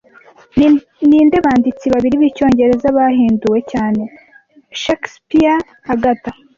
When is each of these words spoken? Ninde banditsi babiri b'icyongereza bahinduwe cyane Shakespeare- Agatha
Ninde 1.07 1.37
banditsi 1.45 1.85
babiri 1.93 2.15
b'icyongereza 2.21 2.87
bahinduwe 2.97 3.59
cyane 3.71 4.03
Shakespeare- 4.81 5.57
Agatha 5.93 6.31